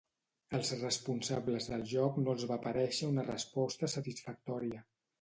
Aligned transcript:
Als 0.59 0.71
responsables 0.79 1.69
del 1.75 1.85
joc 1.93 2.19
no 2.23 2.35
els 2.35 2.49
va 2.55 2.59
parèixer 2.65 3.13
una 3.13 3.29
resposta 3.31 3.95
satisfactòria. 3.99 4.87